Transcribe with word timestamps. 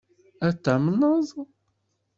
Ad 0.47 0.53
t-tamneḍ? 0.55 1.27